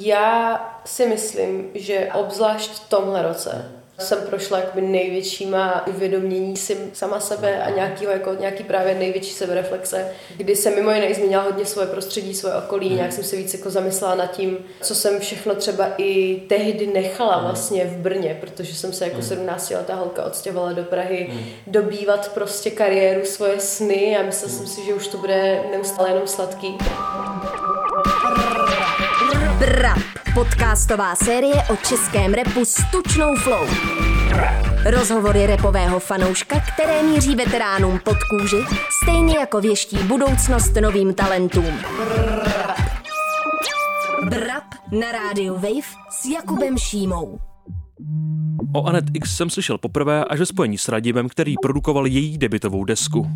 [0.00, 7.20] Já si myslím, že obzvlášť v tomhle roce jsem prošla jakoby největšíma uvědomění si sama
[7.20, 11.86] sebe a nějakýho, jako nějaký právě největší sebereflexe, kdy jsem mimo jiné změnila hodně svoje
[11.86, 15.86] prostředí, svoje okolí, nějak jsem se víc jako zamyslela nad tím, co jsem všechno třeba
[15.96, 20.84] i tehdy nechala vlastně v Brně, protože jsem se jako 17 letá holka odstěhovala do
[20.84, 21.32] Prahy
[21.66, 26.26] dobývat prostě kariéru, svoje sny a myslela jsem si, že už to bude neustále jenom
[26.26, 26.78] sladký.
[29.58, 29.98] Brap,
[30.34, 33.66] podcastová série o českém repu s tučnou flow.
[34.90, 38.56] Rozhovory repového fanouška, které míří veteránům pod kůži,
[39.02, 41.74] stejně jako věští budoucnost novým talentům.
[44.24, 47.38] Brap na rádiu Wave s Jakubem Šímou.
[48.74, 52.84] O Anet X jsem slyšel poprvé až ve spojení s Radimem, který produkoval její debitovou
[52.84, 53.30] desku.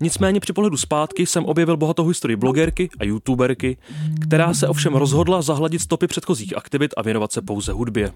[0.00, 3.76] Nicméně při pohledu zpátky jsem objevil bohatou historii blogerky a youtuberky,
[4.20, 8.12] která se ovšem rozhodla zahladit stopy předchozích aktivit a věnovat se pouze hudbě.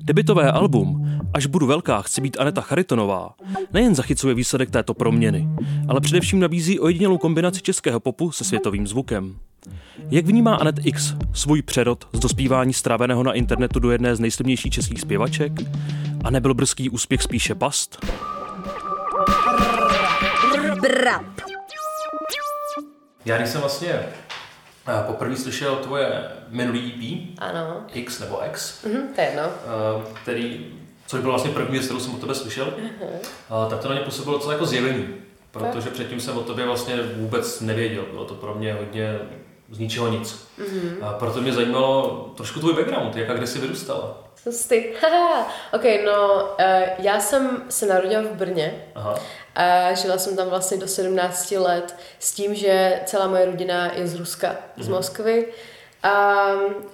[0.00, 3.30] Debitové album Až budu velká, chci být Aneta Charitonová
[3.72, 5.48] nejen zachycuje výsledek této proměny,
[5.88, 9.36] ale především nabízí ojedinělou kombinaci českého popu se světovým zvukem.
[10.10, 14.72] Jak vnímá Anet X svůj přerod z dospívání stráveného na internetu do jedné z nejslavnějších
[14.72, 15.52] českých zpěvaček?
[16.24, 18.06] A nebyl brzký úspěch spíše past?
[20.88, 21.22] Brap.
[23.24, 23.92] Já když jsem vlastně
[24.88, 26.92] eh, poprvé slyšel tvoje minulý
[27.32, 29.42] EP, Ano, X nebo X, mhm, to je jedno.
[29.42, 30.74] eh, který,
[31.06, 34.04] což byl vlastně první, věc, kterou jsem od tebe slyšel, eh, tak to na mě
[34.04, 35.14] působilo celé jako zjevení,
[35.50, 38.04] protože předtím jsem o tobě vlastně vůbec nevěděl.
[38.10, 39.18] Bylo to pro mě hodně
[39.70, 40.48] z ničeho nic.
[41.02, 44.18] A proto mě zajímalo trošku tvůj background, jak a kde jsi vyrůstala.
[44.46, 44.76] Hustý.
[45.72, 46.64] Ok, no, uh,
[46.98, 49.14] já jsem se narodila v Brně Aha.
[49.56, 54.06] A žila jsem tam vlastně do 17 let s tím, že celá moje rodina je
[54.06, 55.46] z Ruska, z Moskvy.
[56.02, 56.46] A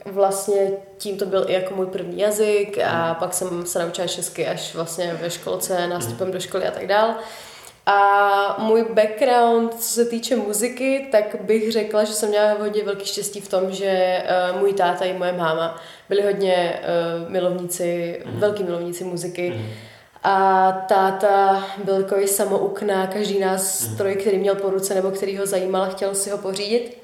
[0.04, 4.46] vlastně tím to byl i jako můj první jazyk a pak jsem se naučila česky
[4.46, 7.14] až vlastně ve školce, nástupem do školy a tak dál.
[7.86, 13.06] A můj background, co se týče muziky, tak bych řekla, že jsem měla hodně velký
[13.06, 14.22] štěstí v tom, že
[14.52, 16.80] uh, můj táta i moje máma byli hodně
[17.24, 19.60] uh, milovníci, velký milovníci muziky.
[20.22, 25.46] A táta byl takový samouk na každý nástroj, který měl po ruce nebo který ho
[25.46, 27.02] zajímal chtěl si ho pořídit.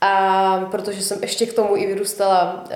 [0.00, 2.70] A protože jsem ještě k tomu i vyrůstala uh,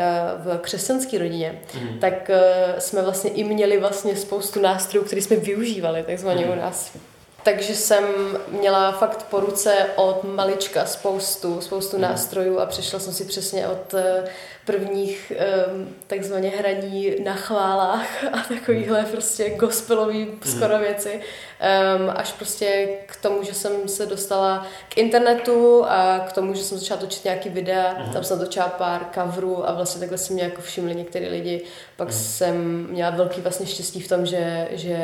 [0.44, 1.98] v křesťanské rodině, mm.
[1.98, 6.52] tak uh, jsme vlastně i měli vlastně spoustu nástrojů, které jsme využívali takzvaně mm.
[6.52, 6.92] u nás.
[7.44, 8.04] Takže jsem
[8.48, 13.94] měla fakt po ruce od malička spoustu, spoustu nástrojů a přešla jsem si přesně od
[13.94, 14.24] eh,
[14.64, 15.32] prvních
[15.72, 23.16] um, takzvaně hraní na chválách a takovýhle prostě gospelový skoro věci, um, až prostě k
[23.16, 27.48] tomu, že jsem se dostala k internetu a k tomu, že jsem začala točit nějaký
[27.48, 31.62] videa, tam jsem točila pár coverů a vlastně takhle si mě jako všimli některý lidi.
[31.96, 34.98] Pak jsem měla velký vlastně štěstí v tom, že, že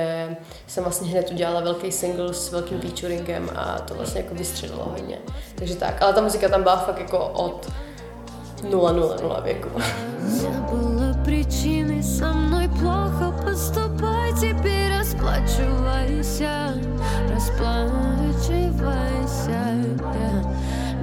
[0.66, 5.17] jsem vlastně hned udělala velký single s velkým featuringem a to vlastně jako vystřelilo hodně.
[5.55, 7.71] Takže tak, ale ta muzika tam byla fakt jako od
[8.71, 9.69] 000 věku.
[10.25, 16.73] Не было причины со мной плохо поступай Теперь расплачивайся,
[17.33, 19.61] расплачивайся
[20.13, 20.43] yeah.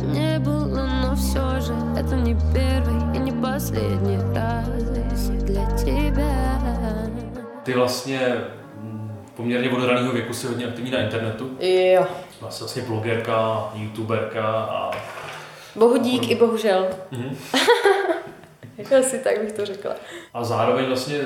[0.02, 6.58] Не было, но все же это не первый и не последний раз для тебя
[7.64, 8.34] Ty vlastně mm,
[9.37, 11.57] poměrně od raného věku si hodně aktivní na internetu.
[11.59, 12.05] Jo.
[12.41, 14.91] Vlastně, vlastně blogerka, youtuberka a
[15.75, 16.87] Bohu dík i bohužel.
[17.11, 17.37] Mhm.
[18.99, 19.95] Asi tak bych to řekla.
[20.33, 21.21] A zároveň vlastně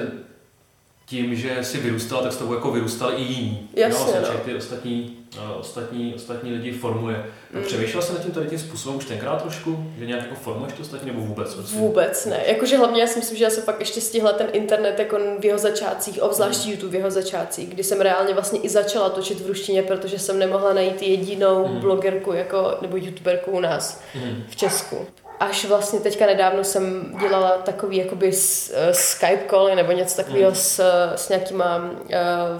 [1.12, 3.70] tím, že si vyrůstala, tak s tebou jako vyrůstali i jiní.
[3.74, 4.44] Jasně, jo, vlastně no.
[4.46, 7.26] ty ostatní, uh, ostatní, ostatní lidi formuje.
[7.54, 7.64] Mm.
[7.64, 9.86] Přemýšlela jsi nad tím tady tím způsobem už tenkrát trošku?
[10.00, 11.56] Že nějak jako formuješ ty ostatní nebo vůbec?
[11.56, 11.80] Vlastně?
[11.80, 12.40] Vůbec ne.
[12.48, 15.46] Jakože hlavně já si myslím, že já se pak ještě stihla ten internet jako v
[15.46, 16.72] jeho začátcích, obzvlášť Mm.
[16.72, 20.40] YouTube v jeho začátcích, kdy jsem reálně vlastně i začala točit v ruštině, protože jsem
[20.40, 21.80] nemohla najít jedinou Mm.
[21.80, 24.44] blogerku jako, nebo youtuberku u nás Mhm.
[24.50, 25.06] v Česku.
[25.42, 30.50] Až vlastně teďka nedávno jsem dělala takový jakoby s, uh, Skype call nebo něco takového
[30.50, 30.56] Mm.
[30.56, 30.80] s,
[31.16, 32.60] s nějakýma uh,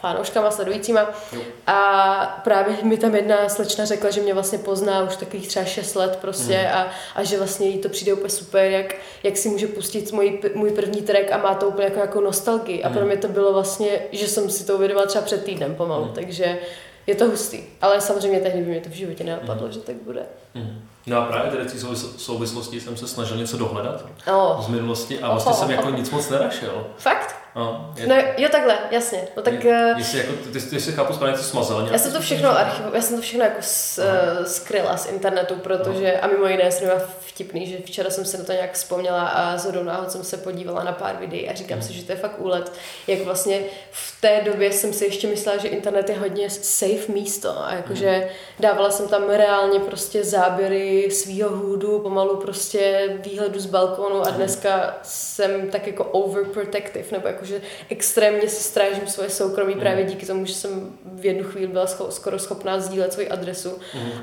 [0.00, 1.00] fanouškama, sledujícíma.
[1.32, 1.40] Jo.
[1.66, 5.94] A právě mi tam jedna slečna řekla, že mě vlastně pozná už takových třeba 6
[5.94, 6.74] let prostě Mhm.
[6.78, 10.40] a, a že vlastně jí to přijde úplně super, jak, jak si může pustit můj,
[10.54, 12.82] můj první track a má to úplně jako, jako nostalgii.
[12.82, 12.98] A Mhm.
[12.98, 16.14] pro mě to bylo vlastně, že jsem si to uvědomila třeba před týdnem pomalu, Mhm.
[16.14, 16.58] takže
[17.06, 17.62] je to hustý.
[17.82, 20.22] Ale samozřejmě tehdy by mě to v životě nenapadlo, že tak bude.
[20.54, 20.80] Mhm.
[21.06, 24.68] No a právě tady v té souvis- souvislosti jsem se snažil něco dohledat Oh, z
[24.68, 26.86] minulosti a vlastně jsem jako nic moc nenašel.
[26.98, 27.36] fakt?
[27.56, 29.28] No, je, No jo, takhle, jasně.
[29.36, 29.64] No tak...
[29.64, 31.88] je, eh, jestli, jako, ty, ty, ty si chápu správně, to smazal.
[31.92, 33.98] Já jsem to všechno archiv, já jsem to všechno jako s,
[34.38, 38.38] uh, skryla z internetu, protože, a mimo jiné jsem měla vtipný, že včera jsem se
[38.38, 41.82] na to nějak vzpomněla a z náhod jsem se podívala na pár videí a říkám
[41.82, 42.72] si, že to je fakt úlet,
[43.06, 43.60] jak vlastně
[43.90, 48.28] v té době jsem si ještě myslela, že internet je hodně safe místo a jakože
[48.60, 54.98] dávala jsem tam reálně prostě záběry svýho hůdu, pomalu prostě výhledu z balkónu a dneska
[55.02, 60.54] jsem tak jako overprotective, nebo jakože extrémně si strážím svoje soukromí právě díky tomu, že
[60.54, 63.78] jsem v jednu chvíli byla scho- skoro schopná sdílet svoji adresu.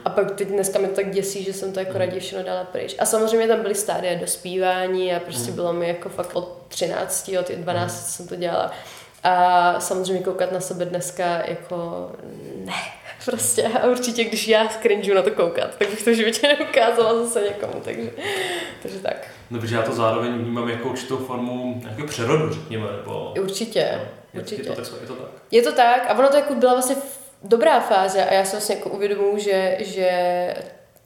[0.05, 2.63] A pak teď dneska mě to tak děsí, že jsem to jako raději všechno dala
[2.63, 2.95] pryč.
[2.99, 7.51] A samozřejmě tam byly stádia dospívání a prostě bylo mi jako fakt od 13, od
[7.51, 8.71] 12 jsem to dělala.
[9.23, 12.11] A samozřejmě koukat na sebe dneska jako
[12.65, 12.73] ne,
[13.25, 17.41] prostě a určitě, když já cringe na to koukat, tak bych to životě neukázala zase
[17.41, 18.11] někomu, takže,
[18.81, 19.27] takže tak.
[19.51, 23.33] No, protože já to zároveň vnímám jako určitou formu nějakého přerodu, řekněme, nebo...
[23.41, 24.01] Určitě, Je,
[24.33, 24.63] je, určitě.
[24.63, 25.29] to tak, je to tak.
[25.51, 26.95] Je to tak a ono to jako byla vlastně
[27.43, 30.09] dobrá fáze a já si vlastně jako uvědomuji, že, že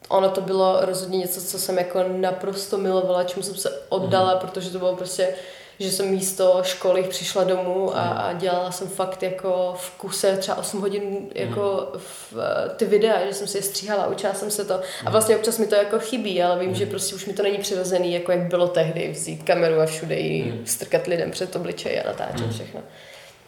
[0.09, 4.69] ono to bylo rozhodně něco, co jsem jako naprosto milovala, čemu jsem se oddala, protože
[4.69, 5.35] to bylo prostě
[5.79, 10.57] že jsem místo školy přišla domů a, a dělala jsem fakt jako v kuse třeba
[10.57, 12.33] 8 hodin jako v,
[12.75, 14.81] ty videa, že jsem si je stříhala, učila jsem se to.
[15.05, 17.57] A vlastně občas mi to jako chybí, ale vím, že prostě už mi to není
[17.57, 22.07] přirozený, jako jak bylo tehdy, vzít kameru a všude ji strkat lidem před obličej a
[22.07, 22.81] natáčet všechno.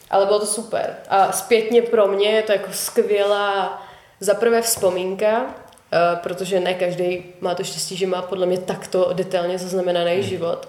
[0.10, 0.96] Ale bylo to super.
[1.10, 3.84] A zpětně pro mě je to jako skvělá
[4.20, 5.56] za prvé vzpomínka,
[5.94, 10.68] eh, protože ne každý má to štěstí, že má podle mě takto detailně zaznamenaný život.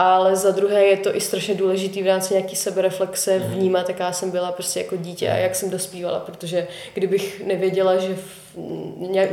[0.00, 4.30] Ale za druhé je to i strašně důležitý v rámci nějaký sebereflexe vnímat, jaká jsem
[4.30, 8.56] byla prostě jako dítě a jak jsem dospívala, protože kdybych nevěděla, že v,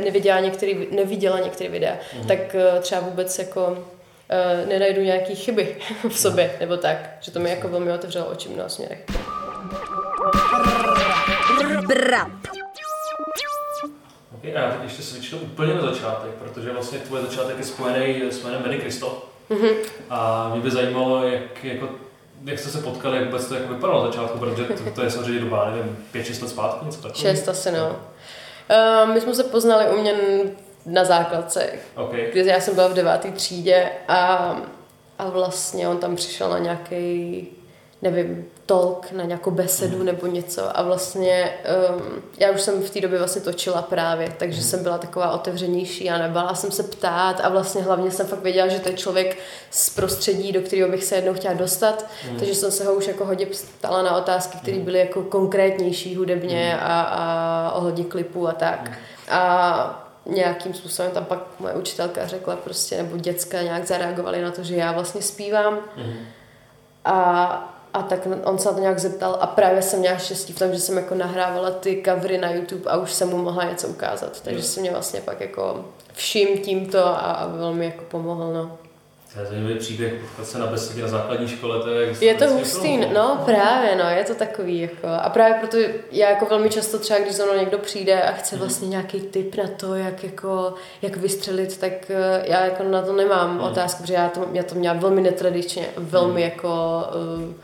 [0.04, 1.96] neviděla některý, neviděla některé videa,
[2.28, 3.84] tak eh, třeba vůbec jako
[4.28, 5.76] eh, nenajdu nějaký chyby
[6.08, 9.04] v sobě, nebo tak, že to mi jako velmi otevřelo oči v mnoha směrech.
[11.88, 12.28] Brap.
[14.38, 18.22] Okay, a já teď ještě switchnu úplně na začátek, protože vlastně tvůj začátek je spojený
[18.30, 19.35] s jménem Benny Kristo.
[19.50, 19.68] Mhm.
[20.10, 21.88] A mě by zajímalo, jak, jako,
[22.44, 25.10] jak jste se potkali, jak vůbec to jako vypadalo na začátku, protože to, to je
[25.10, 27.20] samozřejmě doba, nevím, 5-6 let zpátky, něco takového.
[27.36, 27.96] Šest asi, no.
[29.06, 30.14] Uh, my jsme se poznali u mě
[30.86, 32.26] na základce, Okay.
[32.30, 34.56] kdy já jsem byla v deváté třídě a,
[35.18, 37.48] a vlastně on tam přišel na nějaký,
[38.02, 40.78] nevím, talk, na nějakou besedu nebo něco.
[40.78, 41.54] A vlastně
[41.96, 46.10] um, já už jsem v té době vlastně točila právě, takže jsem byla taková otevřenější
[46.10, 47.40] a nebála jsem se ptát.
[47.40, 49.38] A vlastně hlavně jsem fakt věděla, že to je člověk
[49.70, 52.06] z prostředí, do kterého bych se jednou chtěla dostat,
[52.38, 53.46] takže jsem se ho už jako hodně
[53.78, 58.90] ptala na otázky, které byly jako konkrétnější hudebně a, a ohledně klipů a tak.
[59.30, 64.62] A nějakým způsobem tam pak moje učitelka řekla prostě, nebo děcka nějak zareagovali na to,
[64.62, 65.78] že já vlastně zpívám.
[67.04, 70.58] A, a tak on se na to nějak zeptal a právě jsem měla štěstí v
[70.58, 73.88] tom, že jsem jako nahrávala ty covery na YouTube a už jsem mu mohla něco
[73.88, 74.40] ukázat.
[74.40, 78.78] Takže se mě vlastně pak jako všim tímto a, a velmi jako pomohl, no.
[79.34, 82.14] To je zajímavý příběh, potkat se na besedě na základní škole, to je...
[82.20, 85.76] Je to hustý, film, no právě, no, je to takový jako, a právě proto
[86.12, 89.56] já jako velmi často třeba, když za mnou někdo přijde a chce vlastně nějaký tip
[89.56, 94.14] na to, jak jako, jak vystřelit, tak eh, já jako na to nemám otázku, protože
[94.14, 97.02] já to, já to měla velmi netradičně, velmi jako
[97.38, 97.54] uh,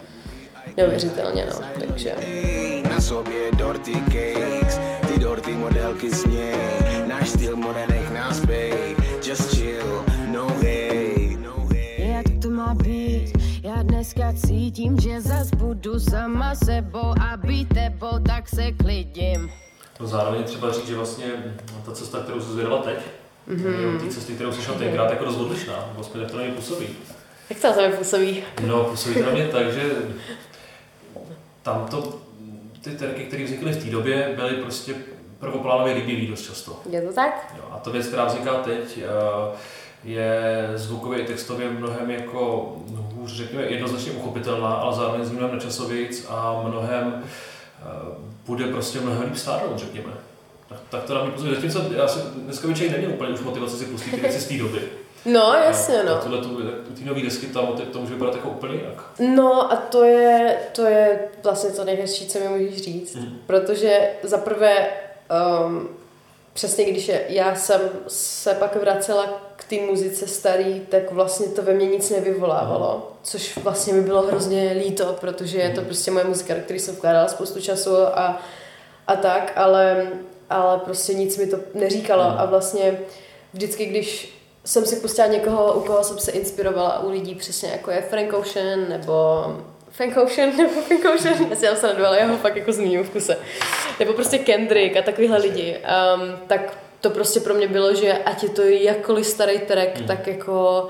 [0.77, 2.15] neuvěřitelně, no, takže.
[2.91, 6.55] Na sobě dorty cakes, ty dorty modelky z něj.
[7.07, 12.03] Náš styl more nech nás bej, just chill, no hate, no hate.
[12.03, 13.33] Jak to má být?
[13.63, 19.51] Já dneska cítím, že zas budu sama sebou a být tebou, tak se klidím.
[20.01, 21.27] No zároveň třeba říct, že vlastně
[21.87, 22.99] ta cesta, kterou jsi zvědala teď,
[23.49, 24.01] mm-hmm.
[24.01, 26.87] té cesty, kterou jsi šel tenkrát, jako dost odlišná, vlastně jak to na mě působí.
[27.51, 28.43] Jak to na tebe působí?
[28.67, 29.83] No, působí to na mě tak, že
[31.63, 32.19] tam to,
[32.85, 34.95] ty terky, které vznikly v té době, byly prostě
[35.39, 36.81] prvoplánově líbivý dost často.
[36.91, 37.55] Je to tak?
[37.57, 39.57] Jo, a to věc, která vzniká teď, eh,
[40.05, 46.27] je zvukově i textově mnohem jako hůř, řekněme, jednoznačně uchopitelná, ale zároveň s mnohem načasovějíc
[46.29, 47.85] a mnohem eh,
[48.47, 50.13] bude prostě mnohem líp stárnout, řekněme.
[50.69, 51.55] Tak, tak to na mě působí.
[51.55, 54.59] Zatímco já si dneska člověk neměl úplně už motivaci si pustit ty věci z té
[54.59, 54.81] doby.
[55.25, 56.13] No, jasně, no.
[56.15, 56.63] A tuhle tu,
[56.95, 59.05] ty nové desky tam to může vypadat jako úplně jinak.
[59.19, 63.15] No a to je, to je vlastně to nejhezčí, co mi můžeš říct.
[63.15, 63.39] Mhm.
[63.47, 64.89] Protože za prvé,
[65.67, 65.89] um,
[66.53, 69.27] přesně když je, já jsem se pak vracela
[69.57, 73.13] k té muzice starý, tak vlastně to ve mně nic nevyvolávalo.
[73.23, 76.95] Což vlastně mi bylo hrozně líto, protože je to prostě moje muzika, do které jsem
[76.95, 78.43] vkládala spoustu času a,
[79.07, 80.07] a tak, ale,
[80.51, 82.23] ale prostě nic mi to neříkalo.
[82.23, 82.99] A vlastně
[83.53, 87.91] vždycky, když jsem si pustila někoho, u koho jsem se inspirovala, u lidí přesně jako
[87.91, 89.13] je Frank Ocean nebo
[89.91, 93.05] Frank Ocean nebo Frank Ocean, já si já se ale já ho fakt jako zmíním
[93.05, 93.39] v kuse.
[94.01, 95.79] Nebo prostě Kendrick a takovýhle lidi.
[95.79, 100.07] Um, tak to prostě pro mě bylo, že ať je to jakkoliv starý track, mm.
[100.07, 100.89] tak jako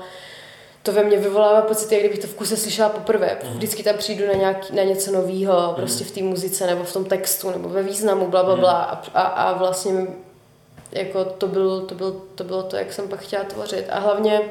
[0.83, 3.37] to ve mně vyvolává pocit, jak kdybych to v kuse slyšela poprvé.
[3.43, 3.53] Mm.
[3.53, 5.75] Vždycky tam přijdu na, nějaký, na něco nového, mm.
[5.75, 8.71] prostě v té muzice, nebo v tom textu, nebo ve významu, bla, bla, bla.
[8.71, 10.07] A, a, a vlastně
[10.95, 13.85] jako to, byl, to, byl, to bylo to, jak jsem pak chtěla tvořit.
[13.89, 14.41] A hlavně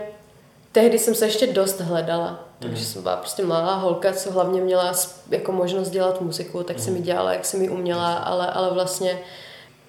[0.73, 2.49] tehdy jsem se ještě dost hledala.
[2.59, 4.93] Takže jsem byla prostě malá holka, co hlavně měla
[5.31, 9.19] jako možnost dělat muziku, tak jsem ji dělala, jak jsem ji uměla, ale, ale vlastně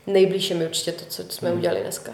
[0.07, 2.11] nejblíž je mi určitě to, co jsme udělali dneska.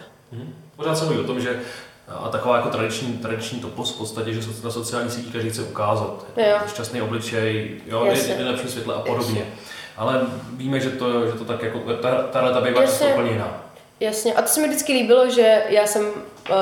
[0.76, 1.60] Pořád se mluví o tom, že
[2.08, 6.24] a taková jako tradiční, tradiční topos v podstatě, že na sociální sítích každý chce ukázat.
[6.36, 6.58] Jo.
[6.68, 9.40] Šťastný obličej, jo, je nejlepší světle a podobně.
[9.40, 9.52] Jasně.
[9.96, 10.20] Ale
[10.56, 13.69] víme, že to, že to tak jako, ta, ta, ta bývá často úplně jiná.
[14.00, 16.56] Jasně, a to se mi vždycky líbilo, že já jsem uh,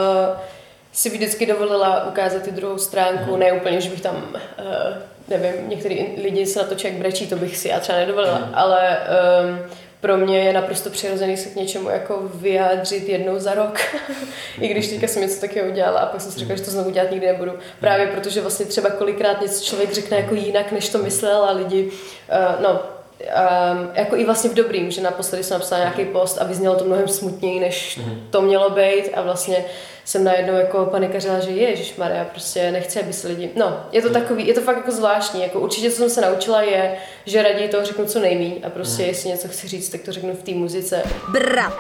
[0.92, 3.38] si vždycky dovolila ukázat i druhou stránku, mm.
[3.38, 4.96] ne úplně, že bych tam, uh,
[5.28, 8.50] nevím, některý lidi se na to člověk brečí, to bych si já třeba nedovolila, mm.
[8.54, 8.98] ale
[9.42, 9.58] um,
[10.00, 13.78] pro mě je naprosto přirozený se k něčemu jako vyjádřit jednou za rok.
[14.60, 16.90] I když teďka jsem něco takového udělala a pak jsem si řekla, že to znovu
[16.90, 17.52] dělat nikdy nebudu.
[17.80, 21.84] Právě protože vlastně třeba kolikrát něco člověk řekne jako jinak, než to myslel a lidi,
[21.86, 22.80] uh, no,
[23.20, 26.84] um, jako i vlastně v dobrým, že naposledy jsem napsala nějaký post a vyznělo to
[26.84, 28.26] mnohem smutněji, než mhm.
[28.30, 29.64] to mělo být a vlastně
[30.04, 33.50] jsem najednou jako panikařila, že Ježíš Maria, prostě nechci, aby se lidi...
[33.56, 34.20] No, je to mhm.
[34.20, 35.42] takový, je to fakt jako zvláštní.
[35.42, 36.96] Jako určitě, co jsem se naučila, je,
[37.26, 39.08] že raději toho řeknu co nejmíň a prostě mm.
[39.08, 41.02] jestli něco chci říct, tak to řeknu v té muzice.
[41.32, 41.74] Brap.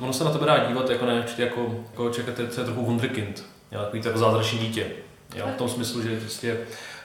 [0.00, 3.44] Ono se na to dá dívat jako ne, jako, jako čekat, to je trochu wunderkind,
[3.70, 4.86] takový jako zázračné dítě.
[5.36, 6.58] Jo, v tom smyslu, že prostě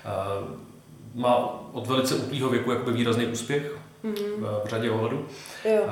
[0.06, 0.71] uh,
[1.16, 4.62] má od velice útlýho věku jakoby výrazný úspěch mm-hmm.
[4.64, 5.26] v řadě ohledů.
[5.66, 5.82] Jo.
[5.82, 5.90] Uh,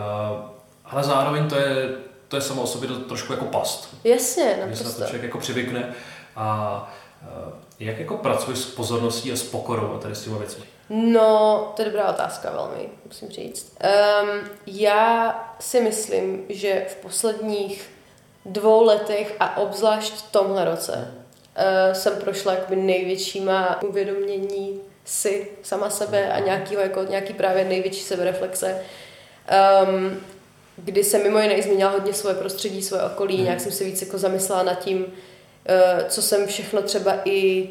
[0.85, 1.89] ale zároveň to je
[2.27, 3.95] to je samo o sobě trošku jako past.
[4.03, 4.83] Jasně, naprosto.
[4.83, 5.93] Že se na to člověk jako přivykne.
[6.35, 6.91] A
[7.79, 10.63] jak jako pracuješ s pozorností a s pokorou a tady s těma věcmi?
[10.89, 13.77] No, to je dobrá otázka velmi, musím říct.
[14.23, 17.89] Um, já si myslím, že v posledních
[18.45, 25.89] dvou letech a obzvlášť v tomhle roce uh, jsem prošla jakoby největšíma uvědomění si sama
[25.89, 28.81] sebe a nějakýho, jako, nějaký právě největší sebereflexe.
[29.87, 30.19] Um,
[30.77, 33.43] kdy jsem mimo jiné změnila hodně svoje prostředí, svoje okolí, hmm.
[33.43, 35.05] nějak jsem se víc jako zamyslela nad tím,
[35.65, 37.69] eh, co jsem všechno třeba i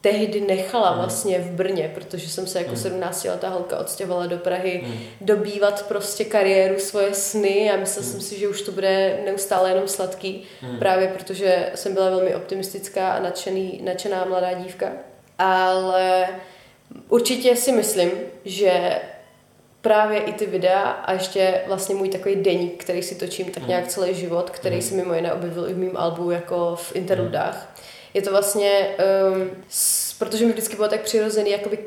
[0.00, 0.98] tehdy nechala hmm.
[0.98, 3.32] vlastně v Brně, protože jsem se jako 17 hmm.
[3.32, 4.98] letá holka odstěhovala do Prahy hmm.
[5.20, 9.88] dobývat prostě kariéru, svoje sny a myslela jsem si, že už to bude neustále jenom
[9.88, 10.42] sladký,
[10.78, 14.92] právě protože jsem byla velmi optimistická a nadšený, nadšená mladá dívka.
[15.38, 16.26] Ale
[17.08, 18.10] určitě si myslím,
[18.44, 19.00] že
[19.80, 23.84] právě i ty videa a ještě vlastně můj takový deník, který si točím tak nějak
[23.84, 23.90] mhm.
[23.90, 24.82] celý život, který mm.
[24.82, 27.54] se mimo jiné objevil i v mém albu jako v interludách.
[27.54, 27.84] Mm.
[28.14, 28.96] Je to vlastně,
[29.32, 31.78] um, s, protože mi vždycky bylo tak přirozený jakoby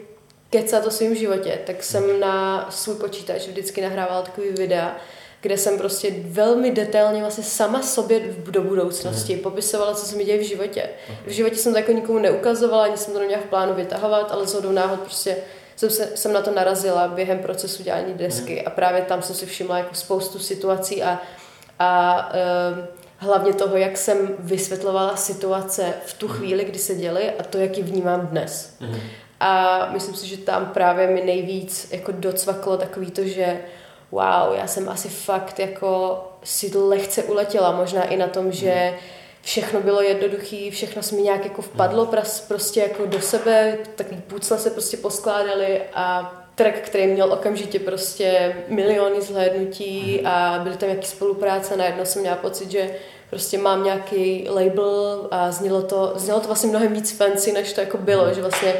[0.49, 4.95] kecat o svém životě, tak jsem na svůj počítač vždycky nahrávala takový videa,
[5.43, 9.41] kde jsem prostě velmi detailně vlastně sama sobě do budoucnosti mm.
[9.41, 10.89] popisovala, co se mi děje v životě.
[11.25, 14.47] V životě jsem to jako nikomu neukazovala, ani jsem to neměla v plánu vytahovat, ale
[14.47, 15.37] zhodou náhod prostě
[15.75, 18.61] jsem, se, jsem na to narazila během procesu dělání desky mm.
[18.65, 21.21] a právě tam jsem si všimla jako spoustu situací a,
[21.79, 22.85] a uh,
[23.17, 26.37] hlavně toho, jak jsem vysvětlovala situace v tu mhm.
[26.37, 28.75] chvíli, kdy se děly a to, jak ji vnímám dnes.
[28.79, 28.99] Mm.
[29.39, 33.61] A myslím si, že tam právě mi nejvíc jako docvaklo takový to, že
[34.13, 38.97] wow, já jsem asi fakt jako si lehce uletěla, možná i na tom, že mm
[39.43, 42.09] všechno bylo jednoduché, všechno se mi nějak jako vpadlo
[42.47, 48.55] prostě jako do sebe, takový půcla se prostě poskládali a track, který měl okamžitě prostě
[48.67, 50.27] miliony zhlédnutí mhm.
[50.27, 52.95] a byly tam nějaké spolupráce, najednou jsem měla pocit, že
[53.29, 57.81] prostě mám nějaký label a znělo to, znělo to vlastně mnohem víc fancy, než to
[57.81, 58.73] jako bylo, že vlastně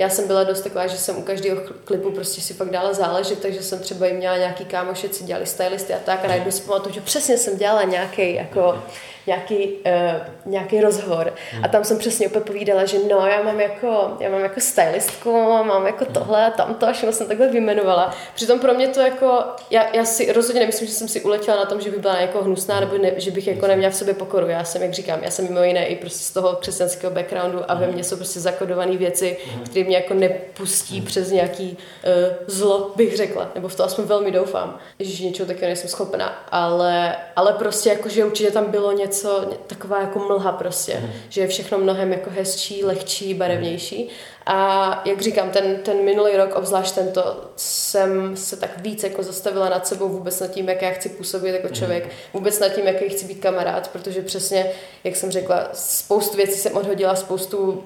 [0.00, 3.42] já jsem byla dost taková, že jsem u každého klipu prostě si fakt dala záležet,
[3.42, 6.62] takže jsem třeba jim měla nějaký kámoši, co dělali stylisty a tak a najednou si
[6.62, 8.78] pamatuju, že přesně jsem dělala nějaký jako
[9.26, 14.16] nějaký, uh, nějaký rozhovor a tam jsem přesně opět povídala, že no, já mám jako,
[14.20, 15.32] já mám jako stylistku,
[15.64, 18.14] mám jako tohle a tamto a všechno jsem takhle vyjmenovala.
[18.34, 21.64] Přitom pro mě to jako, já, já si rozhodně nemyslím, že jsem si uletěla na
[21.64, 24.46] tom, že by byla jako hnusná nebo ne, že bych jako neměla v sobě pokoru.
[24.48, 27.74] Já jsem, jak říkám, já jsem mimo jiné i prostě z toho křesťanského backgroundu a
[27.74, 33.16] ve mně jsou prostě zakodované věci, které mě jako nepustí přes nějaký uh, zlo, bych
[33.16, 37.88] řekla, nebo v to aspoň velmi doufám, že něčeho takového nejsem schopná, ale, ale prostě
[37.88, 41.10] jako, že určitě tam bylo něco taková jako mlha prostě, mm.
[41.28, 44.08] že je všechno mnohem jako hezčí, lehčí, barevnější.
[44.46, 49.68] A jak říkám, ten, ten minulý rok, obzvlášť tento, jsem se tak víc jako zastavila
[49.68, 52.10] nad sebou vůbec nad tím, jak já chci působit jako člověk, mm.
[52.32, 54.70] vůbec nad tím, jaký chci být kamarád, protože přesně,
[55.04, 57.84] jak jsem řekla, spoustu věcí jsem odhodila, spoustu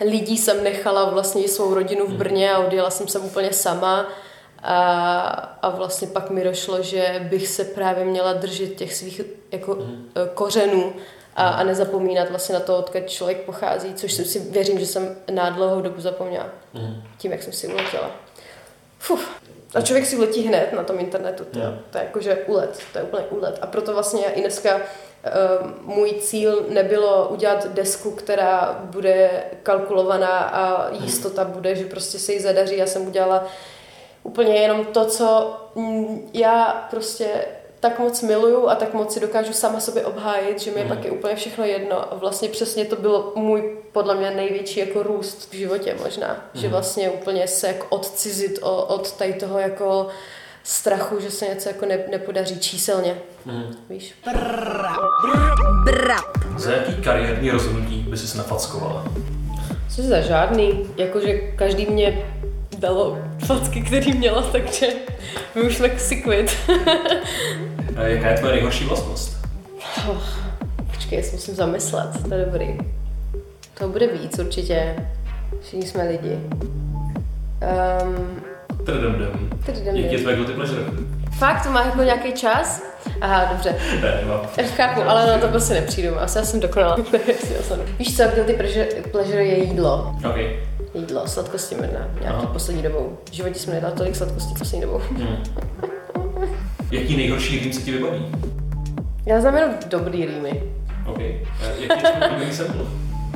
[0.00, 4.06] lidí jsem nechala vlastně svou rodinu v Brně a odjela jsem sem úplně sama.
[4.62, 5.20] A,
[5.62, 9.20] a vlastně pak mi došlo, že bych se právě měla držet těch svých
[9.52, 10.10] jako, mm.
[10.34, 10.92] kořenů
[11.36, 15.16] a, a nezapomínat vlastně na to, odkud člověk pochází, což jsem si věřím, že jsem
[15.30, 16.46] na dlouhou dobu zapomněla.
[16.74, 17.02] Mm.
[17.18, 18.10] Tím, jak jsem si uletěla.
[18.98, 19.40] Fuf.
[19.74, 21.44] A člověk si letí hned na tom internetu.
[21.44, 21.64] To, Jo.
[21.90, 23.58] to je jakože úlet, to je úplně úlet.
[23.62, 24.80] A proto vlastně i dneska uh,
[25.94, 29.30] můj cíl nebylo udělat desku, která bude
[29.62, 32.76] kalkulovaná a jistota bude, že prostě se jí zadaří.
[32.76, 33.46] Já jsem udělala
[34.22, 35.56] úplně jenom to, co
[36.32, 37.26] já prostě
[37.80, 40.88] tak moc miluju a tak moc si dokážu sama sobě obhájit, že mi Mhm.
[40.88, 42.12] pak je úplně všechno jedno.
[42.12, 46.28] A vlastně přesně to byl můj, podle mě, největší jako růst v životě možná.
[46.28, 46.62] Mhm.
[46.62, 50.08] Že vlastně úplně se jako odcizit o- od tady toho jako
[50.64, 53.18] strachu, že se něco jako ne, nepodaří číselně.
[53.44, 53.76] Mhm.
[53.90, 54.14] Víš?
[55.84, 56.24] Brap.
[56.56, 59.04] Za jaký kariérní rozhodnutí by si nafackovala?
[59.96, 62.24] Co za žádný, jakože každý mě
[62.78, 64.86] dalo facky, který měla, takže
[65.54, 66.50] my už jsme si quit.
[67.98, 69.38] A jaká je tvoje nejhorší vlastnost?
[70.90, 72.78] Počkej, já se musím zamyslet, to je dobrý.
[73.78, 74.96] To bude víc určitě.
[75.62, 76.38] Všichni jsme lidi.
[78.02, 78.40] Um,
[78.86, 79.28] Trdem
[79.66, 80.82] Trdem Jaký je tvoje guilty pleasure?
[81.38, 82.82] fakt, to má jako nějaký čas?
[83.20, 83.74] Aha, dobře.
[84.02, 84.40] Ne, nemám.
[84.76, 86.20] Chápu, ale na to prostě nepřijdu.
[86.20, 86.96] Asi já jsem dokonala.
[87.98, 90.16] Víš co, guilty pleasure, pleasure je jídlo.
[90.28, 90.36] OK.
[90.94, 92.46] Jídlo, sladkosti možná, nějaký Aha.
[92.52, 93.18] poslední dobou.
[93.30, 94.98] V životě jsem nedala tolik sladkostí poslední dobou.
[94.98, 95.42] Hmm.
[96.90, 98.26] Jaký nejhorší rým se ti vybaví?
[99.26, 100.62] Já znám jenom dobrý rýmy.
[101.06, 101.20] OK.
[101.20, 101.36] Eh,
[101.78, 102.84] Jaký je oblíbený sample?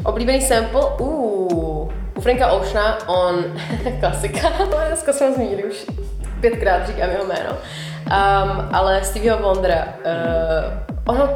[0.04, 0.80] Oblíbený sample?
[0.98, 3.44] Uh, u Franka Oceana, on,
[4.00, 5.86] klasika, ale dneska jsme ho zmínili už
[6.40, 7.50] pětkrát, říkám jeho jméno.
[7.50, 11.28] Um, ale Stevieho Wondera, uh, ono,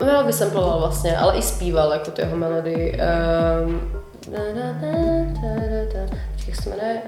[0.00, 2.98] on ho vysamploval vlastně, ale i zpíval jako tu jeho melodii.
[3.66, 3.80] Um,
[6.46, 7.02] jak se jmenuje?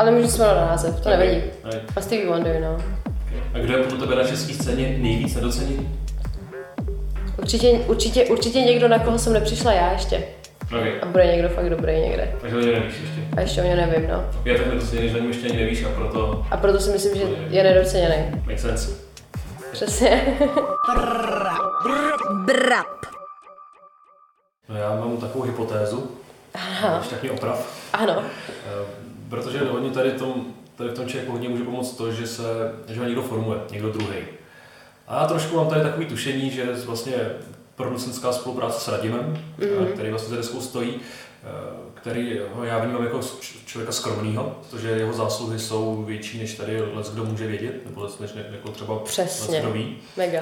[0.00, 1.42] Ale můžu se na název, to nevadí.
[1.68, 1.80] Okay.
[1.96, 2.76] A Stevie Wonder, no.
[3.54, 5.88] A kdo je podle tebe na české scéně nejvíc nedoceněný?
[7.38, 10.24] Určitě, určitě, určitě někdo, na koho jsem nepřišla já ještě.
[10.64, 11.02] OK.
[11.02, 12.32] A bude někdo fakt dobrý někde.
[12.40, 13.20] Takže o něm nevíš ještě.
[13.36, 14.24] A ještě o mě nevím, no.
[14.44, 17.14] Já tak nedoceněný, že o něm ještě ani nevíš a proto A proto si myslím,
[17.16, 18.14] že je nedoceněný.
[18.46, 18.90] make sense.
[19.72, 20.38] Přesně.
[22.46, 22.86] Brap.
[24.68, 26.10] No já mám takovou hypotézu,
[26.54, 26.98] Aha.
[26.98, 27.88] když tak mě oprav.
[27.92, 28.22] Ano.
[29.30, 32.42] Protože hodně tady, tom, tady v tom člověku hodně může pomoct to, že se
[32.88, 34.16] že ho někdo formuje, někdo druhý.
[35.08, 37.14] A já trošku mám tady takový tušení, že vlastně
[37.74, 39.92] producentská spolupráce s Radimem, mm-hmm.
[39.92, 41.46] který vlastně za deskou stojí, eh,
[41.94, 43.20] který ho já vnímám jako
[43.66, 48.18] člověka skromného, protože jeho zásluhy jsou větší, než tady les kdo může vědět, nebo les,
[48.18, 49.54] než jako třeba Přesně.
[49.54, 49.96] les kdo ví.
[50.16, 50.40] Mega.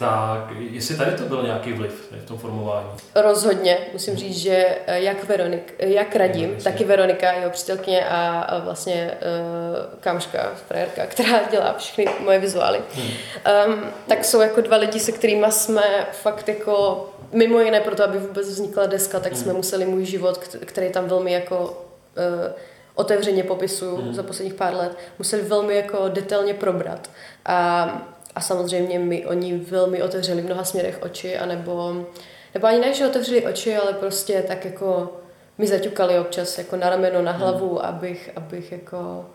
[0.00, 2.88] Tak jestli tady to byl nějaký vliv v tom formování.
[3.14, 3.78] Rozhodně.
[3.92, 6.70] Musím říct, že eh, jak Veronik, eh, jak Radim, Jasně.
[6.70, 12.78] tak i Veronika, jeho přítelkyně a, vlastně uh, kámoška, frajerka, která dělá všechny moje vizuály,
[12.78, 18.18] um, tak jsou jako dva lidi, se kterými jsme fakt jako mimo jiné proto, aby
[18.18, 22.52] vůbec vznikla deska, tak jsme museli můj život, kt- který tam velmi jako uh,
[22.94, 27.10] otevřeně popisuju za posledních pár let, museli velmi jako detailně probrat.
[27.46, 28.02] A,
[28.34, 32.06] a samozřejmě mi oni velmi otevřeli v mnoha směrech oči, anebo,
[32.54, 35.12] nebo ani ne, že otevřeli oči, ale prostě tak jako
[35.58, 39.26] mi zaťukali občas jako na rameno, na hlavu, abych, abych jako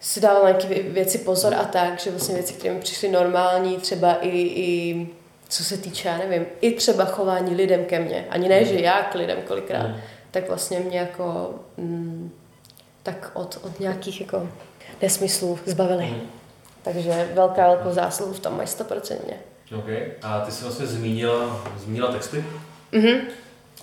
[0.00, 3.08] si dala na nějaké vě- věci pozor a tak, že vlastně věci, které mi přišly
[3.08, 5.08] normální, třeba i, i
[5.48, 9.02] co se týče, já nevím, i třeba chování lidem ke mně, ani ne, že já
[9.02, 9.96] k lidem kolikrát, Mm.
[10.30, 12.30] tak vlastně mě jako mm,
[13.02, 14.48] tak od, od nějakých jako
[15.02, 16.04] nesmyslů zbavili.
[16.06, 16.20] Mm.
[16.86, 19.34] Takže velká, velkou zásluhu v tom mají stoprocentně.
[19.78, 20.06] Okay.
[20.22, 22.44] A ty jsi vlastně zmínila, zmínila texty
[22.92, 23.20] Mhm.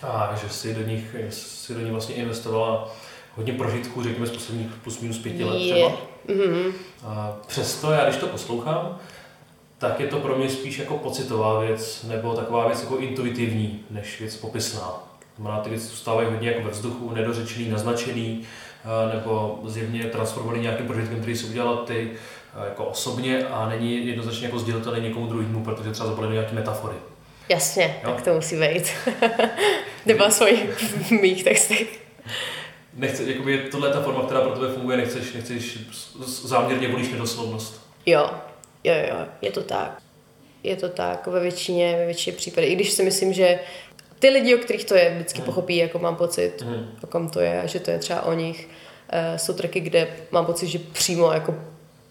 [0.04, 2.92] a že jsi do nich, jsi do nich vlastně investovala
[3.36, 5.92] hodně prožitků, řekněme z posledních plus minus pěti let třeba.
[6.28, 6.74] Mhm.
[7.06, 8.98] A přesto já, když to poslouchám,
[9.78, 14.20] tak je to pro mě spíš jako pocitová věc, nebo taková věc jako intuitivní, než
[14.20, 15.04] věc popisná.
[15.38, 18.42] Znamená, ty věci zůstávají hodně jako ve vzduchu, nedořečený, naznačený,
[18.86, 24.08] eh, nebo zjevně transformovaný nějakým prožitkem, který si udělala ty eh, jako osobně a není
[24.08, 26.96] jednoznačně jako sdělitelný někomu druhému, protože třeba zapadly do nějaké metafory.
[27.50, 28.12] Jasně, Jo.
[28.12, 28.92] tak to musí být.
[30.06, 32.00] Nebo v mých textech.
[32.94, 35.78] Nechce, jakoby tohle je ta forma, která pro tebe funguje, nechceš, nechceš
[36.26, 37.82] záměrně volíš nedoslovnost.
[38.06, 38.30] Jo,
[38.84, 39.98] jo, jo, je to tak.
[40.64, 42.68] Je to tak ve většině, ve většině případů.
[42.68, 43.60] I když si myslím, že
[44.24, 46.88] ty lidi, o kterých to je, vždycky pochopí, jako mám pocit, Mhm.
[47.04, 48.70] o kom to je a že to je třeba o nich.
[49.10, 51.56] Eh, Jsou tracky, kde mám pocit, že přímo jako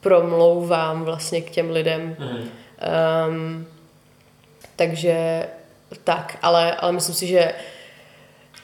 [0.01, 2.17] promlouvám vlastně k těm lidem.
[2.19, 2.49] Mhm.
[3.29, 3.67] Um,
[4.77, 5.47] takže
[6.05, 7.53] tak, ale, ale myslím si, že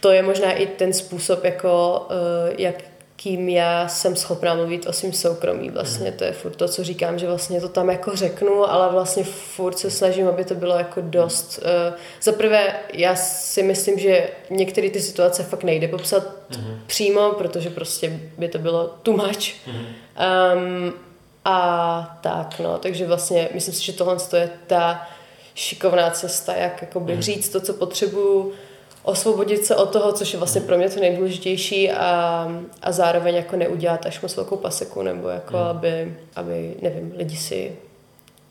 [0.01, 2.55] to je možná i ten způsob, jako, uh,
[3.19, 5.71] jakým já jsem schopná mluvit o svým soukromí.
[5.71, 9.25] Vlastně to je furt to, co říkám, že vlastně to tam jako řeknu, ale vlastně
[9.25, 11.59] furt se snažím, aby to bylo jako dost.
[11.59, 16.79] Uh, Za prvé, já si myslím, že některé ty situace fakt nejde popsat mm-hmm.
[16.87, 19.39] přímo, protože prostě by to bylo too much.
[19.39, 20.57] Mm-hmm.
[20.57, 20.93] Um,
[21.45, 25.09] a tak, no, takže vlastně myslím si, že tohle je ta
[25.55, 27.23] šikovná cesta, jak jakoby mm.
[27.23, 28.53] říct to, co potřebuju,
[29.09, 32.49] osvobodit se od toho, což je vlastně pro mě to nejdůležitější a,
[32.83, 35.63] a zároveň jako neudělat až moc velkou paseku, nebo jako mm.
[35.63, 37.77] aby, aby, nevím, lidi si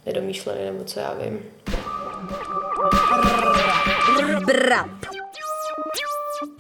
[0.06, 1.40] nedomýšleli, nebo co já vím.
[4.46, 4.90] Brap.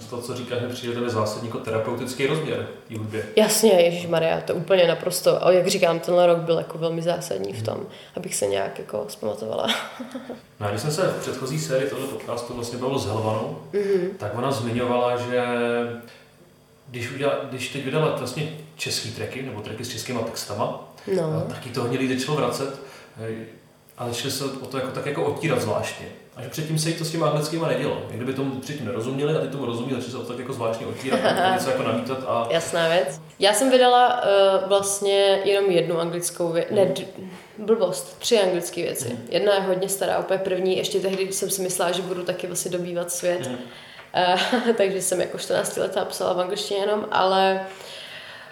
[0.10, 3.26] To, co říkáš, mi přijde tebe zásadní jako terapeutický rozměr v hudbě.
[3.36, 5.46] Jasně, Ježíš Maria, to úplně naprosto.
[5.46, 9.06] A jak říkám, tenhle rok byl jako velmi zásadní v tom, abych se nějak jako
[9.08, 9.68] zpamatovala.
[10.60, 14.10] No a když jsem se v předchozí sérii tohle podcastu vlastně bavil s Helvanou, mm-hmm.
[14.18, 15.44] tak ona zmiňovala, že
[16.88, 21.46] když, udělala, když teď vydala vlastně český tracky, nebo tracky s českýma textama, No.
[21.50, 22.80] taky to hodně lidi začalo vracet,
[23.98, 26.06] ale začali se o to jako, tak jako otírat zvláštně.
[26.36, 28.02] A že předtím se jí to s těma anglickýma nedělo.
[28.08, 30.54] Jak kdyby tomu předtím nerozuměli a ty tomu rozuměli, začali se o to tak jako
[30.54, 33.22] zvláštně otírat a něco jako namítat a Jasná věc.
[33.40, 37.06] Já jsem vydala uh, vlastně jenom jednu anglickou věc, ne, d-
[37.58, 39.20] blbost, tři anglické věci.
[39.30, 42.72] Jedna je hodně stará, úplně první, ještě tehdy jsem si myslela, že budu taky vlastně
[42.72, 43.50] dobývat svět.
[43.50, 47.62] Uh, takže jsem jako 14 letá psala v angličtině jenom, ale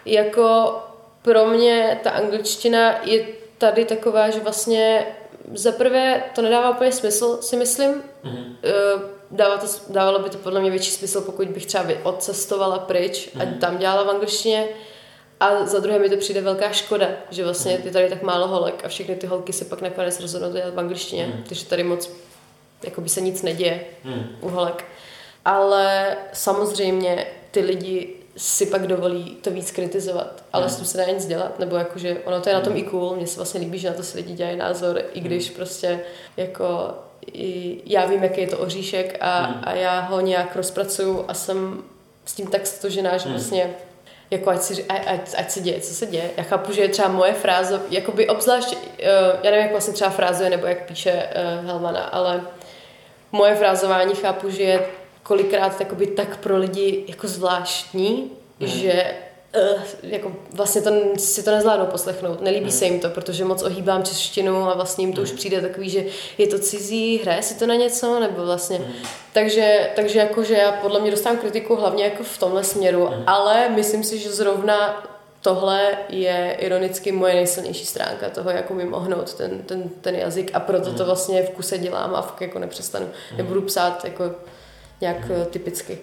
[0.06, 0.76] jako
[1.22, 3.26] pro mě ta angličtina je
[3.58, 5.06] tady taková, že vlastně
[5.54, 7.94] za prvé to nedává úplně smysl, si myslím.
[8.24, 8.56] Mm-hmm.
[9.32, 13.60] Dává to, dávalo by to podle mě větší smysl, pokud bych třeba odcestovala pryč a
[13.60, 14.68] tam dělala v angličtině.
[15.40, 18.86] A za druhé mi to přijde velká škoda, že vlastně je tady tak málo holek
[18.86, 21.44] a všechny ty holky se pak nakonec rozhodnou dělat v angličtině, Mhm.
[21.48, 22.10] takže tady moc
[22.84, 24.28] jakoby se nic neděje Hmm.
[24.42, 24.86] u holek.
[25.46, 31.06] Ale samozřejmě ty lidi si pak dovolí to víc kritizovat, ale s tím se dá
[31.06, 33.80] nic dělat, nebo jakože ono to je na tom i cool, mně se vlastně líbí,
[33.80, 36.00] že na to si lidi dělají názor, i když prostě
[36.38, 36.94] jako
[37.34, 41.84] i já vím, jaký je to oříšek a, a já ho nějak rozpracuju a jsem
[42.26, 43.76] s tím tak stožená, že vlastně
[44.32, 46.32] jako ať, si, ať, ať, ať se děje, co se děje.
[46.38, 48.80] Já chápu, že je třeba moje fráze, jakoby obzvlášť, uh,
[49.44, 52.42] já nevím, jak vlastně třeba frázuje, nebo jak píše uh, Helmana, ale
[53.32, 54.86] moje frázování chápu, že je
[55.28, 58.68] kolikrát takoby tak pro lidi jako zvláštní, mm.
[58.68, 59.16] že
[59.56, 62.42] uh, jako vlastně to, si to nezvládnou poslechnout.
[62.42, 62.72] Nelíbí mm.
[62.72, 66.06] se jim to, protože moc ohýbám češtinu a vlastně jim to už přijde takový, že
[66.38, 68.80] je to cizí, hraje si to na něco, nebo vlastně.
[68.80, 68.94] Mm.
[69.34, 73.24] Takže, takže jakože já podle mě dostávám kritiku hlavně jako v tomhle směru, mm.
[73.28, 75.04] ale myslím si, že zrovna
[75.42, 80.60] tohle je ironicky moje nejsilnější stránka toho, jako mi mohnout ten, ten, ten jazyk a
[80.60, 83.08] proto to vlastně v kuse dělám a fakt jako nepřestanu.
[83.38, 84.32] Nebudu psát jako
[85.02, 85.98] nějak eh, typicky.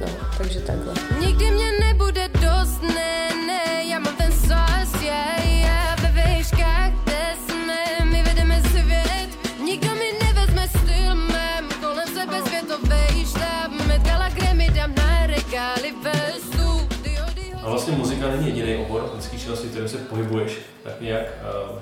[0.00, 0.06] No,
[0.38, 0.94] takže takhle.
[1.20, 7.18] Nikdy mě nebude dost, ne, ne, já mám ten sas, yeah, yeah, ve výškách, kde
[7.46, 9.28] jsme, my vedeme svět,
[9.64, 15.94] nikdo mi nevezme styl mém, kolem sebe světovej štáb, metkala, kde mi dám na regály
[16.02, 17.24] ve studio,
[17.62, 21.26] A vlastně muzika není jediný obor lidské činnosti, kterým se pohybuješ tak nějak,
[21.72, 21.78] uh,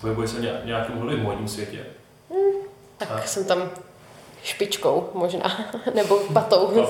[0.00, 1.78] pohybuješ se v nějak- nějakém módním světě.
[2.96, 3.70] Tak jsem tam
[4.48, 5.58] špičkou možná,
[5.94, 6.72] nebo patou.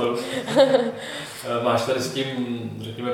[1.44, 2.26] Eh, Máš tady s tím,
[2.80, 3.10] řekněme,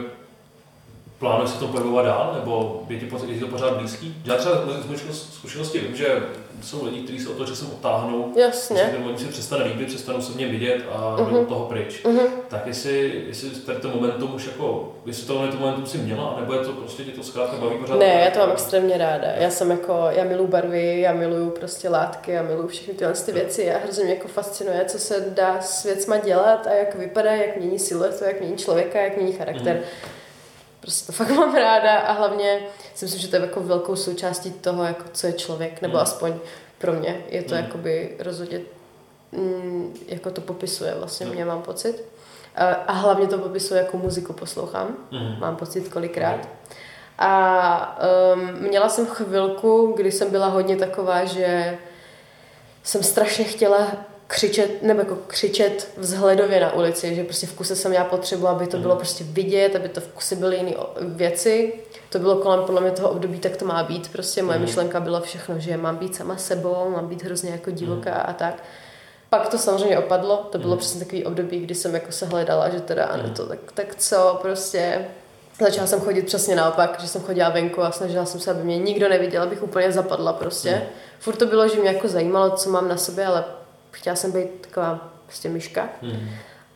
[1.19, 4.23] plánuješ se to pohybovat dál, nebo je ti, pořád- je ti to pořád blízký?
[4.25, 4.55] Já třeba
[5.11, 6.23] z zkušenosti vím, že
[6.63, 8.77] jsou lidi, kteří se o to časem odtáhnou, Jasně.
[8.77, 11.65] Prostě ten oni se přestane líbit, přestanou se v něm vidět a jdou od toho
[11.67, 12.07] pryč.
[12.49, 16.53] Tak jestli, jestli tady to momentum už jako, jestli tohle to momentum si měla, nebo
[16.55, 17.99] je to prostě tě to zkrátka baví pořád?
[17.99, 19.27] Ne, já to mám extrémně ráda.
[19.39, 23.33] Já jsem jako, já miluji barvy, já miluju prostě látky, já miluju všechny tyhle ty
[23.33, 23.63] věci.
[23.63, 27.57] Já hrozně mě jako fascinuje, co se dá s věcma dělat a jak vypadá, jak
[27.57, 29.81] mění siluetu, jak mění člověka, jak mění charakter.
[30.85, 32.61] Prostě to fakt mám ráda a hlavně
[32.95, 36.35] si myslím, že to je jako velkou součástí toho, jako co je člověk, nebo aspoň
[36.79, 38.61] pro mě je to jakoby rozhodně
[39.33, 42.05] mm, jako to popisuje vlastně mě, mám pocit.
[42.57, 45.37] A, a hlavně to popisuje, jako muziku poslouchám, Mhm.
[45.41, 46.49] mám pocit kolikrát.
[47.19, 47.99] A
[48.35, 51.79] um, měla jsem chvilku, kdy jsem byla hodně taková, že
[52.83, 53.87] jsem strašně chtěla
[54.35, 58.67] křičet, nebo jako křičet vzhledově na ulici, že prostě v kuse jsem měla potřebu, aby
[58.67, 61.73] to bylo prostě vidět, aby to v kuse byly jiné věci.
[62.11, 64.13] To bylo kolem podle mě toho období, tak to má být.
[64.13, 68.15] Prostě moje myšlenka byla všechno, že mám být sama sebou, mám být hrozně jako divoká
[68.15, 68.63] a tak.
[69.31, 72.81] Pak to samozřejmě opadlo, to bylo přesně takový období, kdy jsem jako se hledala, že
[72.81, 75.05] teda ano, to tak, tak co, prostě
[75.61, 78.79] Začala jsem chodit přesně naopak, že jsem chodila venku a snažila jsem se, aby mě
[78.79, 80.83] nikdo neviděl, abych úplně zapadla prostě.
[81.19, 83.45] Furt to bylo, že mě jako zajímalo, co mám na sobě, ale
[83.95, 85.89] chtěla jsem být taková prostě myška.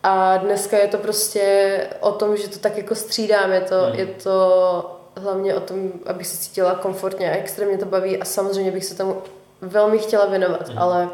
[0.03, 4.05] A dneska je to prostě o tom, že to tak jako střídám, je to, je
[4.05, 8.17] to hlavně o tom, abych se cítila komfortně a extrémně to baví.
[8.17, 9.21] A samozřejmě bych se tomu
[9.61, 11.09] velmi chtěla věnovat, ale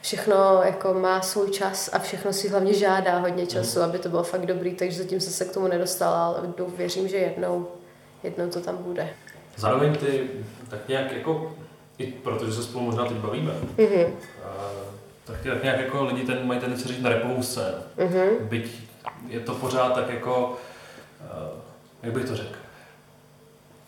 [0.00, 4.22] všechno jako má svůj čas a všechno si hlavně žádá hodně času, aby to bylo
[4.22, 6.40] fakt dobrý, takže zatím jsem se k tomu nedostala, ale
[6.76, 7.68] věřím, že jednou,
[8.22, 9.08] jednou to tam bude.
[9.56, 10.30] Zároveň ty
[10.70, 11.52] tak nějak jako,
[11.98, 14.16] i protože se spolu možná teď bavíme, Mhm.
[14.44, 14.70] a,
[15.26, 17.76] tak tak nějak jako lidi ten, mají tendenci říct na repovou scénu.
[17.96, 18.28] Mhm.
[18.40, 18.66] Byť
[19.28, 20.56] je to pořád tak jako,
[21.30, 21.48] a,
[22.02, 22.48] jak bych to řekl,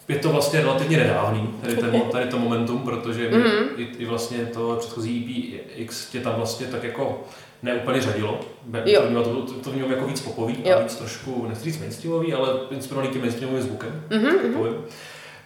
[0.08, 3.64] je to vlastně relativně nedávný, tady, ten, tady to momentum, protože Mhm.
[3.76, 7.24] i, i vlastně to předchozí EP X tě tam vlastně tak jako
[7.62, 8.40] neúplně řadilo.
[8.84, 9.02] Jo.
[9.24, 10.76] To, to, to, to mělo jako víc popový Jo.
[10.76, 14.02] a víc trošku, nechci říct mainstreamový, ale inspirovaný tím mainstreamovým zvukem.
[14.10, 14.74] Mhm, tak povím.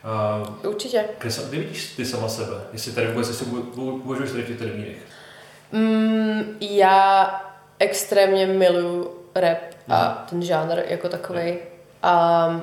[0.05, 1.05] A, Určitě.
[1.18, 2.57] kde, kde vidíš ty sama sebe?
[2.72, 4.96] Jestli tady vůbec jestli uvažuješ tady v těchto termínech?
[5.72, 7.30] Mm, já
[7.78, 9.58] extrémně miluju rap
[9.88, 11.56] a ten žánr jako takový.
[12.02, 12.61] A,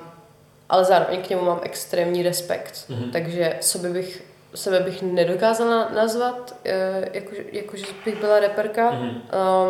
[0.69, 2.85] ale zároveň k němu mám extrémní respekt.
[2.89, 3.11] Mhm.
[3.11, 4.23] Takže sebe bych,
[4.55, 8.91] sebe bych nedokázala nazvat, eh, jako, jako že bych byla reperka.
[8.91, 9.21] Mhm.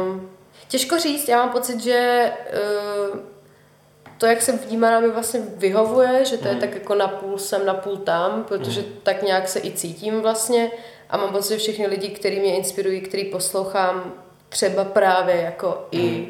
[0.10, 0.30] Um,
[0.68, 2.32] těžko říct, já mám pocit, že
[3.14, 3.20] uh,
[4.18, 6.62] to, jak jsem vnímána, mi vlastně vyhovuje, že to je Mhm.
[6.62, 10.72] tak jako napůl sem, napůl tam, protože tak nějak se i cítím vlastně
[11.10, 14.14] a mám pocit, že všechny lidi, kteří mě inspirují, který poslouchám,
[14.50, 16.28] třeba právě jako i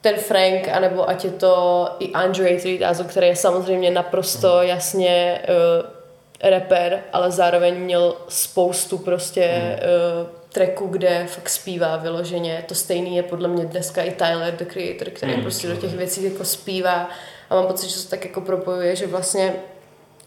[0.00, 6.50] ten Frank, anebo ať je to i Andre 3000, který je samozřejmě naprosto jasně uh,
[6.50, 9.78] rapper, ale zároveň měl spoustu prostě
[10.22, 12.64] uh, tracků, kde fakt zpívá vyloženě.
[12.68, 15.94] To stejný je podle mě dneska i Tyler, the Creator, který Mm, prostě do těch
[15.94, 17.08] věcí jako zpívá.
[17.50, 19.54] A mám pocit, že se tak jako propojuje, že vlastně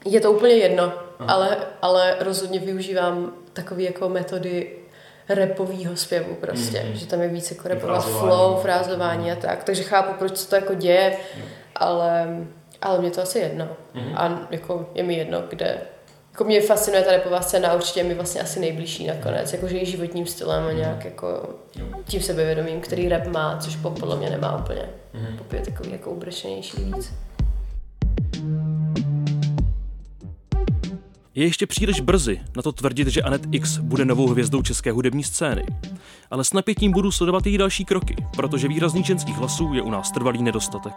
[0.05, 0.93] je to úplně jedno,
[1.27, 4.69] ale, ale rozhodně využívám takové jako metody
[5.29, 6.95] repového zpěvu prostě, Mhm.
[6.95, 10.55] že tam je víc jako repová flow, frázování a tak, takže chápu, proč se to
[10.55, 11.17] jako děje,
[11.75, 12.27] ale,
[12.81, 14.11] ale mě to asi jedno Mhm.
[14.15, 15.77] a jako je mi jedno, kde
[16.31, 19.85] jako mě fascinuje ta repová scéna určitě je mi vlastně asi nejbližší nakonec, jakože i
[19.85, 21.49] životním stylem a nějak jako
[22.07, 24.89] tím sebevědomím, který rap má, což pop podle mě nemá úplně.
[25.13, 25.37] Mhm.
[25.37, 27.13] Pop je takový jako ubrečenější víc.
[31.35, 35.23] Je ještě příliš brzy na to tvrdit, že Anet X bude novou hvězdou české hudební
[35.23, 35.65] scény.
[36.31, 40.11] Ale s napětím budu sledovat její další kroky, protože výrazných ženských hlasů je u nás
[40.11, 40.93] trvalý nedostatek.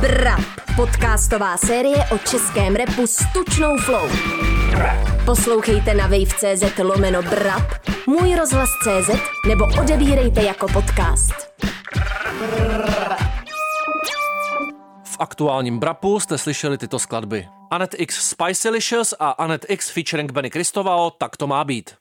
[0.00, 0.40] Brap,
[0.76, 4.08] podcastová série o českém repu s tučnou flow.
[5.24, 7.72] Poslouchejte na wave.cz lomeno Brap,
[8.06, 9.10] můj rozhlas.cz
[9.48, 11.34] nebo odebírejte jako podcast.
[12.40, 13.07] V
[15.18, 17.48] aktuálním Brapu jste slyšeli tyto skladby.
[17.70, 21.98] Anet X Spicylicious a Anet X featuring Benny Kristoval, tak to má být.